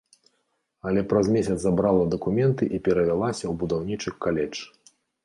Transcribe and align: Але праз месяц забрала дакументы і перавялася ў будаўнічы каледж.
Але 0.91 1.01
праз 1.11 1.27
месяц 1.35 1.57
забрала 1.63 2.03
дакументы 2.13 2.63
і 2.79 2.79
перавялася 2.87 3.41
ў 3.47 3.53
будаўнічы 3.61 4.15
каледж. 4.29 4.57